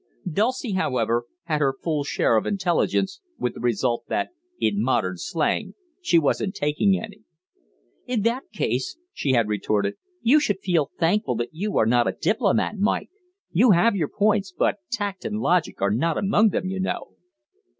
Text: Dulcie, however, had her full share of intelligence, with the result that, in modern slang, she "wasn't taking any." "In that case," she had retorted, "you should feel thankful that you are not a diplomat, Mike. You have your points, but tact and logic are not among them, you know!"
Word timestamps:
Dulcie, 0.27 0.71
however, 0.73 1.25
had 1.43 1.59
her 1.61 1.75
full 1.79 2.03
share 2.03 2.35
of 2.35 2.47
intelligence, 2.47 3.21
with 3.37 3.53
the 3.53 3.59
result 3.59 4.03
that, 4.07 4.29
in 4.59 4.81
modern 4.81 5.15
slang, 5.17 5.75
she 6.01 6.17
"wasn't 6.17 6.55
taking 6.55 6.99
any." 6.99 7.21
"In 8.07 8.23
that 8.23 8.45
case," 8.51 8.97
she 9.13 9.33
had 9.33 9.47
retorted, 9.47 9.97
"you 10.23 10.39
should 10.39 10.59
feel 10.59 10.89
thankful 10.97 11.35
that 11.35 11.53
you 11.53 11.77
are 11.77 11.85
not 11.85 12.07
a 12.07 12.17
diplomat, 12.19 12.79
Mike. 12.79 13.11
You 13.51 13.73
have 13.73 13.95
your 13.95 14.09
points, 14.09 14.51
but 14.51 14.77
tact 14.91 15.23
and 15.23 15.37
logic 15.39 15.79
are 15.83 15.91
not 15.91 16.17
among 16.17 16.49
them, 16.49 16.65
you 16.65 16.79
know!" 16.79 17.11